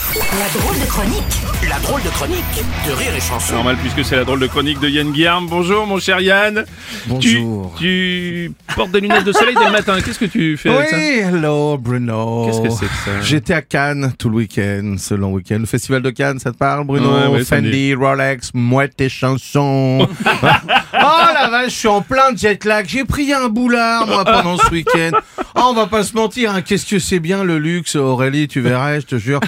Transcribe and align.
La 0.00 0.48
drôle 0.60 0.78
de 0.78 0.86
chronique 0.86 1.68
La 1.68 1.78
drôle 1.80 2.02
de 2.02 2.08
chronique 2.10 2.44
de 2.86 2.92
Rire 2.92 3.14
et 3.16 3.20
Chanson. 3.20 3.54
Normal 3.54 3.76
puisque 3.76 4.04
c'est 4.04 4.14
la 4.16 4.24
drôle 4.24 4.38
de 4.38 4.46
chronique 4.46 4.78
de 4.80 4.88
Yann 4.88 5.10
Guillaume. 5.10 5.48
Bonjour 5.48 5.84
mon 5.86 5.98
cher 5.98 6.20
Yann. 6.20 6.64
Bonjour. 7.06 7.74
Tu, 7.76 8.52
tu 8.68 8.74
portes 8.76 8.92
des 8.92 9.00
lunettes 9.00 9.24
de 9.24 9.32
soleil 9.32 9.56
dès 9.56 9.64
le 9.66 9.72
matin. 9.72 10.00
Qu'est-ce 10.00 10.18
que 10.20 10.24
tu 10.26 10.56
fais 10.56 10.70
avec 10.70 10.88
ça 10.90 10.96
Oui, 10.96 11.18
hello 11.18 11.76
Bruno. 11.76 12.46
Qu'est-ce 12.46 12.60
que 12.62 12.70
c'est 12.70 12.86
que 12.86 12.92
ça 13.04 13.20
J'étais 13.20 13.54
à 13.54 13.62
Cannes 13.62 14.12
tout 14.16 14.30
le 14.30 14.36
week-end, 14.36 14.94
ce 14.96 15.14
long 15.14 15.32
week-end. 15.32 15.58
Le 15.58 15.66
festival 15.66 16.02
de 16.02 16.10
Cannes, 16.10 16.38
ça 16.38 16.52
te 16.52 16.56
parle 16.56 16.86
Bruno? 16.86 17.12
Ouais, 17.12 17.26
ouais, 17.26 17.44
ça 17.44 17.60
me 17.60 17.66
Fendi, 17.66 17.94
Rolex, 17.94 18.50
mouette 18.54 19.00
et 19.00 19.08
chansons. 19.08 20.08
oh 20.94 21.34
la 21.34 21.48
vache, 21.48 21.70
je 21.72 21.76
suis 21.78 21.88
en 21.88 22.00
plein 22.02 22.34
jet 22.36 22.64
lag. 22.64 22.84
J'ai 22.88 23.04
pris 23.04 23.32
un 23.32 23.48
boulard 23.48 24.06
moi 24.06 24.24
pendant 24.24 24.56
ce 24.58 24.68
week-end. 24.70 25.10
Oh, 25.56 25.62
on 25.70 25.72
va 25.74 25.86
pas 25.86 26.02
se 26.04 26.14
mentir, 26.14 26.52
hein. 26.54 26.62
qu'est-ce 26.62 26.86
que 26.86 26.98
c'est 26.98 27.20
bien 27.20 27.44
le 27.44 27.58
luxe 27.58 27.96
Aurélie, 27.96 28.48
tu 28.48 28.60
verrais, 28.60 29.00
je 29.00 29.06
te 29.06 29.16
jure. 29.18 29.40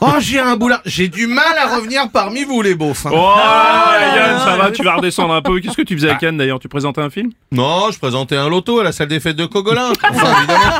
Oh, 0.00 0.12
j'ai 0.20 0.38
un 0.40 0.56
boulard. 0.56 0.80
J'ai 0.84 1.08
du 1.08 1.26
mal 1.26 1.56
à 1.58 1.74
revenir 1.76 2.08
parmi 2.12 2.44
vous 2.44 2.62
les 2.62 2.74
beaufs. 2.74 3.06
hein. 3.06 3.10
Oh 3.12 3.34
Yann, 4.16 4.38
ça 4.38 4.56
va, 4.56 4.70
tu 4.70 4.82
vas 4.82 4.96
redescendre 4.96 5.34
un 5.34 5.42
peu. 5.42 5.60
Qu'est-ce 5.60 5.76
que 5.76 5.82
tu 5.82 5.94
faisais 5.96 6.10
à 6.10 6.14
Cannes 6.14 6.36
d'ailleurs? 6.38 6.58
Tu 6.60 6.68
présentais 6.68 7.00
un 7.00 7.10
film? 7.10 7.30
Non, 7.52 7.90
je 7.90 7.98
présentais 7.98 8.36
un 8.36 8.48
loto 8.48 8.80
à 8.80 8.84
la 8.84 8.92
salle 8.92 9.08
des 9.08 9.20
fêtes 9.20 9.36
de 9.36 9.46
Cogolin. 9.46 9.90
Enfin, 10.10 10.36
évidemment. 10.38 10.74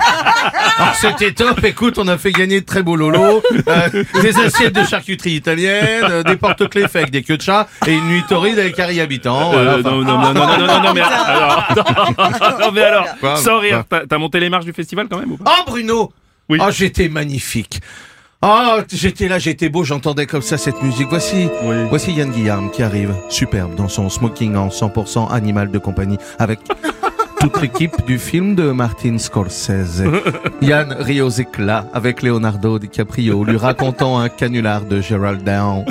Alors, 0.78 0.94
c'était 0.94 1.32
top. 1.32 1.62
Écoute, 1.64 1.98
on 1.98 2.06
a 2.08 2.18
fait 2.18 2.30
gagner 2.32 2.60
de 2.60 2.66
très 2.66 2.82
beaux 2.82 2.96
lolos, 2.96 3.42
euh, 3.68 4.04
des 4.22 4.38
assiettes 4.38 4.74
de 4.74 4.84
charcuterie 4.84 5.32
italienne, 5.32 6.04
euh, 6.08 6.22
des 6.22 6.36
porte-clés 6.36 6.82
faits 6.88 6.96
avec 7.02 7.10
des 7.10 7.22
queues 7.22 7.36
de 7.36 7.42
chat 7.42 7.66
et 7.86 7.94
une 7.94 8.06
nuit 8.08 8.22
torride 8.28 8.58
avec 8.58 8.78
Harry 8.78 9.00
Habitant. 9.00 9.50
Voilà, 9.52 9.72
Euh, 9.72 9.80
enfin. 9.80 9.90
non, 9.90 9.97
non, 10.04 10.18
non, 10.18 10.32
non, 10.34 10.46
non, 10.46 10.66
non, 10.66 10.82
non, 10.82 10.94
mais 10.94 11.00
alors, 11.00 11.68
non, 11.76 12.58
non, 12.66 12.72
mais 12.72 12.82
alors, 12.82 13.06
sans 13.38 13.58
rire, 13.58 13.84
t'as 13.88 14.06
t'as 14.06 14.18
monté 14.18 14.40
les 14.40 14.48
marches 14.50 14.64
du 14.64 14.72
festival 14.72 15.06
quand 15.10 15.18
même 15.18 15.32
ou 15.32 15.36
pas? 15.36 15.50
Oh 15.58 15.62
Bruno 15.70 16.12
Oui. 16.48 16.58
Oh 16.60 16.70
j'étais 16.70 17.08
magnifique 17.08 17.80
Oh 18.40 18.78
j'étais 18.92 19.26
là, 19.26 19.40
j'étais 19.40 19.68
beau, 19.68 19.82
j'entendais 19.82 20.26
comme 20.26 20.42
ça 20.42 20.56
cette 20.58 20.80
musique. 20.82 21.08
Voici, 21.10 21.48
Oui. 21.64 21.74
voici 21.88 22.12
Yann 22.12 22.30
Guillaume 22.30 22.70
qui 22.70 22.84
arrive, 22.84 23.12
superbe, 23.28 23.74
dans 23.74 23.88
son 23.88 24.08
smoking 24.08 24.54
en 24.54 24.68
100% 24.68 25.32
animal 25.32 25.72
de 25.72 25.78
compagnie, 25.78 26.18
avec 26.38 26.60
toute 27.40 27.60
l'équipe 27.60 28.04
du 28.06 28.16
film 28.16 28.54
de 28.54 28.70
Martin 28.70 29.18
Scorsese. 29.18 30.04
Yann 30.62 30.92
rit 31.00 31.20
aux 31.20 31.28
éclats 31.30 31.86
avec 31.92 32.22
Leonardo 32.22 32.78
DiCaprio, 32.78 33.42
lui 33.42 33.56
racontant 33.56 34.20
un 34.20 34.28
canular 34.28 34.82
de 34.82 35.00
Gerald 35.00 35.42
Down. 35.42 35.84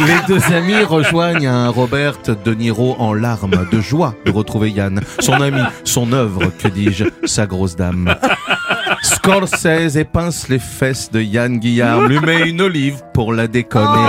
Les 0.00 0.26
deux 0.26 0.42
amis 0.52 0.82
rejoignent 0.82 1.46
un 1.46 1.68
Robert 1.68 2.18
De 2.44 2.54
Niro 2.54 2.96
en 2.98 3.12
larmes 3.12 3.66
de 3.70 3.80
joie 3.80 4.14
de 4.24 4.30
retrouver 4.30 4.70
Yann, 4.70 5.00
son 5.20 5.34
ami, 5.34 5.60
son 5.84 6.12
œuvre, 6.12 6.50
que 6.58 6.68
dis-je, 6.68 7.04
sa 7.24 7.46
grosse 7.46 7.76
dame. 7.76 8.14
Scorsese 9.02 9.96
épince 9.96 10.48
les 10.48 10.58
fesses 10.58 11.10
de 11.10 11.20
Yann 11.20 11.58
Guillard, 11.58 12.02
lui 12.02 12.20
met 12.20 12.48
une 12.48 12.60
olive 12.62 13.02
pour 13.12 13.32
la 13.32 13.46
déconner, 13.48 14.08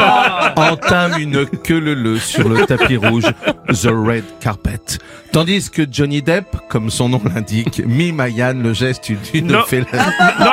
entame 0.55 1.15
une 1.19 1.45
queue 1.45 1.79
leu 1.79 2.17
sur 2.19 2.47
le 2.47 2.65
tapis 2.65 2.97
rouge, 2.97 3.23
The 3.69 3.87
Red 3.91 4.23
Carpet. 4.39 4.79
Tandis 5.31 5.71
que 5.71 5.81
Johnny 5.91 6.21
Depp, 6.21 6.45
comme 6.69 6.91
son 6.91 7.09
nom 7.09 7.21
l'indique, 7.33 7.81
mime 7.83 8.19
à 8.19 8.29
Yann 8.29 8.61
le 8.61 8.71
geste 8.73 9.11
d'une 9.33 9.47
Non. 9.47 9.63
félin. 9.63 9.85
Non, 10.39 10.45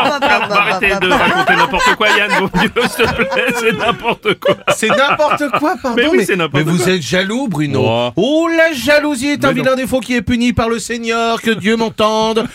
arrêtez 0.57 0.89
de 0.99 1.11
raconter 1.13 1.57
n'importe 1.57 1.95
quoi 1.97 2.09
Yann, 2.09 2.31
mon 2.41 2.61
Dieu, 2.61 2.71
s'il 2.89 3.05
te 3.05 3.13
plaît, 3.13 3.55
c'est 3.59 3.73
n'importe 3.77 4.35
quoi. 4.41 4.57
C'est 4.75 4.89
n'importe 4.89 5.51
quoi, 5.59 5.75
pardon. 5.83 5.97
Mais 6.03 6.09
oui, 6.09 6.25
c'est 6.27 6.37
n'importe 6.37 6.65
mais 6.65 6.73
vous 6.73 6.89
êtes 6.89 7.03
jaloux, 7.03 7.47
Bruno. 7.47 7.83
Oh. 7.87 8.11
Oh, 8.17 8.49
la 8.57 8.73
jalousie 8.73 9.29
est 9.29 9.45
un 9.45 9.53
vilain 9.53 9.77
défaut 9.77 10.01
qui 10.01 10.15
est 10.17 10.23
puni 10.23 10.55
par 10.55 10.71
le 10.71 10.79
Seigneur, 10.79 11.43
que 11.43 11.51
Dieu 11.51 11.77
m'entende. 11.77 12.47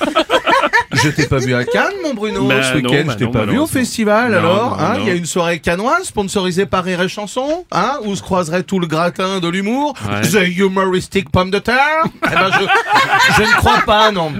Je 1.03 1.09
t'ai 1.09 1.25
pas 1.27 1.37
vu 1.37 1.53
à 1.53 1.63
Cannes, 1.65 1.93
mon 2.03 2.13
Bruno, 2.13 2.47
Bah 2.47 2.63
ce 2.63 2.75
week-end. 2.75 3.03
bah 3.05 3.13
je 3.13 3.17
t'ai 3.17 3.25
non, 3.25 3.31
pas 3.31 3.45
vu 3.45 3.57
au 3.57 3.67
festival, 3.67 4.31
Non, 4.31 4.37
alors. 4.37 4.79
hein. 4.81 4.95
Il 4.99 5.07
y 5.07 5.09
a 5.09 5.13
une 5.13 5.25
soirée 5.25 5.59
canoise 5.59 6.03
sponsorisée 6.05 6.65
par 6.65 6.83
Rire 6.83 7.01
et 7.01 7.09
Chanson, 7.09 7.65
hein, 7.71 7.97
où 8.03 8.15
se 8.15 8.21
croiserait 8.21 8.63
tout 8.63 8.79
le 8.79 8.87
gratin 8.87 9.39
de 9.39 9.47
l'humour. 9.47 9.93
Ouais. 10.09 10.21
The 10.21 10.57
humoristic 10.57 11.29
pomme 11.29 11.51
de 11.51 11.59
terre. 11.59 12.03
eh 12.25 12.33
ben, 12.35 12.49
je, 12.51 13.35
je 13.37 13.41
ne 13.41 13.55
crois 13.57 13.81
pas, 13.85 14.11
non. 14.11 14.33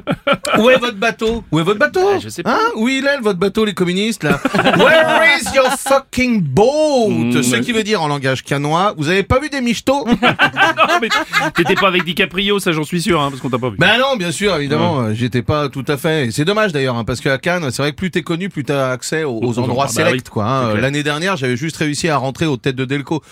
Où 0.58 0.70
est 0.70 0.78
votre 0.78 0.98
bateau? 0.98 1.44
Où 1.52 1.60
est 1.60 1.64
votre 1.64 1.80
bateau? 1.80 2.10
Ah, 2.16 2.20
je 2.20 2.30
sais 2.30 2.44
pas. 2.44 2.54
Hein? 2.56 2.72
Où 2.76 2.88
il 2.88 3.06
est, 3.06 3.20
votre 3.22 3.40
bateau, 3.40 3.66
les 3.66 3.74
communistes, 3.74 4.24
là? 4.24 4.40
Where 4.78 5.38
is 5.40 5.54
your 5.56 5.68
fucking 5.78 6.42
boat? 6.42 7.10
Mm, 7.10 7.44
Ce 7.44 7.52
ouais. 7.52 7.62
qui 7.62 7.72
veut 7.72 7.84
dire 7.84 8.02
en 8.02 8.08
langage 8.08 8.44
canois, 8.44 8.94
vous 8.98 9.10
avez 9.10 9.24
pas 9.24 9.40
vu 9.40 9.50
des 9.50 9.62
michetots? 9.62 10.06
Non, 10.16 11.00
mais 11.02 11.10
t'étais 11.56 11.76
pas 11.76 11.88
avec 11.88 12.04
DiCaprio, 12.04 12.60
ça 12.60 12.72
j'en 12.72 12.84
suis 12.84 13.02
sûr, 13.02 13.22
hein, 13.22 13.30
parce 13.30 13.42
qu'on 13.42 13.50
t'a 13.50 13.58
pas 13.58 13.70
vu. 13.70 13.78
Ben 13.78 13.98
non, 14.00 14.16
bien 14.18 14.32
sûr, 14.32 14.56
évidemment, 14.56 15.00
euh, 15.02 15.14
j'étais 15.14 15.42
pas 15.42 15.70
tout 15.70 15.84
à 15.88 15.98
fait. 15.98 16.28
Et 16.28 16.32
C'est 16.46 16.50
dommage 16.52 16.74
d'ailleurs, 16.74 16.96
hein, 16.96 17.04
parce 17.04 17.22
qu'à 17.22 17.40
Cannes, 17.40 17.72
c'est 17.72 17.82
vrai 17.82 17.90
que 17.90 17.96
plus 17.96 18.12
t'es 18.12 18.22
connu, 18.22 18.50
plus 18.50 18.64
t'as 18.64 18.92
accès 18.92 19.24
aux, 19.24 19.58
endroits 19.58 19.86
bah 19.86 19.92
sélects, 19.92 20.30
quoi. 20.30 20.46
hein. 20.46 20.76
L'année 20.76 21.02
dernière, 21.02 21.38
j'avais 21.38 21.58
juste 21.58 21.76
réussi 21.78 22.08
à 22.08 22.18
rentrer 22.18 22.46
aux 22.46 22.56
têtes 22.56 22.76
de 22.76 22.86
Delco. 22.86 23.24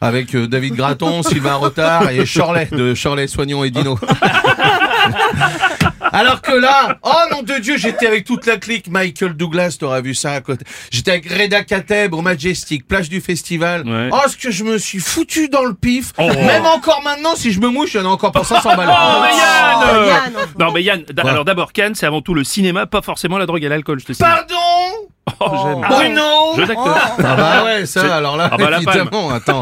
Avec 0.00 0.34
euh, 0.34 0.48
David 0.48 0.74
Graton, 0.74 1.22
Sylvain 1.22 1.54
Rotard 1.54 2.10
et 2.10 2.24
Chorlet 2.26 2.68
de 2.72 2.92
Chorlet, 3.00 3.28
Soignon 3.28 3.62
et 3.62 3.70
Dino. 3.70 3.96
Alors 6.12 6.40
que 6.40 6.52
là, 6.52 6.98
oh 7.02 7.12
nom 7.32 7.42
de 7.42 7.54
Dieu, 7.58 7.76
j'étais 7.76 8.06
avec 8.06 8.24
toute 8.24 8.46
la 8.46 8.56
clique. 8.56 8.88
Michael 8.88 9.34
Douglas, 9.34 9.76
t'auras 9.78 10.00
vu 10.00 10.14
ça 10.14 10.32
à 10.32 10.40
côté. 10.40 10.64
J'étais 10.90 11.10
avec 11.12 11.30
Reda 11.30 11.62
Kateb 11.64 12.14
au 12.14 12.22
Majestic, 12.22 12.86
plage 12.86 13.08
du 13.08 13.20
festival. 13.20 13.82
Ouais. 13.86 14.08
Oh, 14.12 14.28
ce 14.28 14.36
que 14.36 14.50
je 14.50 14.64
me 14.64 14.78
suis 14.78 14.98
foutu 15.00 15.48
dans 15.48 15.64
le 15.64 15.74
pif. 15.74 16.12
Oh. 16.18 16.28
Même 16.28 16.66
encore 16.66 17.02
maintenant, 17.02 17.34
si 17.34 17.52
je 17.52 17.60
me 17.60 17.68
mouche, 17.68 17.94
il 17.94 17.98
y 17.98 18.00
en 18.00 18.06
a 18.06 18.12
encore 18.12 18.32
pour 18.32 18.44
500 18.46 18.76
balles. 18.76 18.88
Oh, 18.98 19.20
mais 19.22 19.36
Yann, 19.36 19.76
Oh, 19.78 19.94
euh, 19.94 20.06
Yann, 20.06 20.32
Non, 20.58 20.72
mais 20.72 20.82
Yann, 20.82 21.04
alors 21.18 21.44
d'abord, 21.44 21.72
Cannes, 21.72 21.94
c'est 21.94 22.06
avant 22.06 22.22
tout 22.22 22.34
le 22.34 22.44
cinéma, 22.44 22.86
pas 22.86 23.02
forcément 23.02 23.36
la 23.38 23.46
drogue 23.46 23.62
et 23.62 23.68
l'alcool, 23.68 24.00
je 24.00 24.06
te 24.06 24.12
signale. 24.12 24.46
Pardon? 24.48 25.08
Oh, 25.40 25.46
j'aime. 25.64 25.80
Bruno? 25.88 26.56
Jeu 26.56 26.66
d'acteur. 26.66 26.96
Ah 27.18 27.36
bah 27.36 27.64
ouais, 27.64 27.84
ça, 27.86 28.16
alors 28.16 28.36
là, 28.36 28.48
Ah 28.52 28.56
bah 28.56 28.70
la 28.70 28.76
évidemment, 28.78 29.30
attends. 29.32 29.60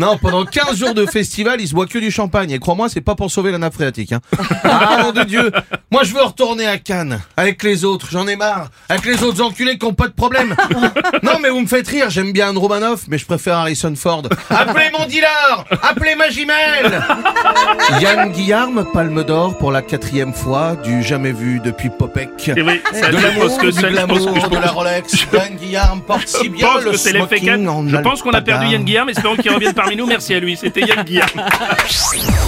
Non, 0.00 0.16
pendant 0.16 0.46
15 0.46 0.78
jours 0.78 0.94
de 0.94 1.04
festival, 1.04 1.60
il 1.60 1.68
se 1.68 1.74
boit 1.74 1.84
que 1.84 1.98
du 1.98 2.10
champagne. 2.10 2.50
Et 2.52 2.58
crois-moi, 2.58 2.88
c'est 2.88 3.02
pas 3.02 3.14
pour 3.14 3.30
sauver 3.30 3.52
la 3.52 3.58
nappe 3.58 3.74
phréatique. 3.74 4.12
Hein. 4.12 4.20
Ah, 4.64 5.02
nom 5.02 5.12
de 5.12 5.24
Dieu 5.24 5.52
Moi, 5.90 6.04
je 6.04 6.14
veux 6.14 6.22
retourner 6.22 6.66
à 6.66 6.78
Cannes, 6.78 7.20
avec 7.36 7.62
les 7.62 7.84
autres. 7.84 8.08
J'en 8.10 8.26
ai 8.26 8.34
marre. 8.34 8.70
Avec 8.88 9.04
les 9.04 9.22
autres 9.22 9.42
enculés 9.42 9.76
qui 9.76 9.84
ont 9.84 9.92
pas 9.92 10.08
de 10.08 10.14
problème. 10.14 10.56
Non, 11.22 11.32
mais 11.42 11.50
vous 11.50 11.60
me 11.60 11.66
faites 11.66 11.86
rire. 11.86 12.08
J'aime 12.08 12.32
bien 12.32 12.48
Anne 12.48 12.96
mais 13.08 13.18
je 13.18 13.26
préfère 13.26 13.58
Harrison 13.58 13.94
Ford. 13.94 14.22
Appelez 14.48 14.90
mon 14.98 15.04
dealer 15.04 15.66
Appelez 15.82 16.14
ma 16.14 16.30
jumelle 16.30 17.02
Yann 18.00 18.32
Guillarme, 18.32 18.86
Palme 18.92 19.24
d'Or 19.24 19.58
pour 19.58 19.72
la 19.72 19.82
quatrième 19.82 20.32
fois, 20.32 20.74
du 20.76 21.02
jamais 21.02 21.32
vu 21.32 21.60
depuis 21.60 21.90
Popek. 21.90 22.48
Et 22.56 22.62
oui, 22.62 22.80
ça, 22.92 23.10
De 23.10 23.18
je 23.18 23.22
l'amour, 23.22 23.58
que 23.58 23.66
du 23.66 23.72
ça, 23.72 23.80
je 23.80 23.86
pense 23.86 23.92
glamour, 23.92 24.34
que 24.34 24.40
je 24.40 24.46
de 24.46 24.54
la 24.54 24.70
Rolex. 24.70 25.26
Yann 25.32 25.56
Guillarme 25.56 26.00
porte 26.02 26.26
si 26.26 26.48
bien 26.48 26.66
pense 26.66 26.84
le 26.84 26.90
que 26.92 26.96
c'est 26.96 27.12
l'effet 27.12 27.38
smoking 27.38 27.64
4. 27.64 27.68
en 27.68 27.88
Je 27.88 27.96
pense 27.98 28.22
qu'on 28.22 28.30
a 28.30 28.40
perdu. 28.40 28.66
Yann 28.68 28.84
Guillaume, 28.84 29.08
espérons 29.10 29.36
qu'il 29.36 29.50
revienne 29.50 29.74
parmi 29.74 29.96
nous. 29.96 30.06
Merci 30.06 30.34
à 30.34 30.40
lui, 30.40 30.56
c'était 30.56 30.80
Yann 30.80 31.04
Guillaume. 31.04 31.26